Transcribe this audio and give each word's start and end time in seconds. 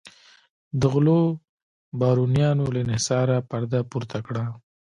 د 0.79 0.81
غلو 0.93 1.19
بارونیانو 1.99 2.63
له 2.73 2.79
انحصاره 2.85 3.37
پرده 3.49 3.79
پورته 3.91 4.19
کړه. 4.27 4.43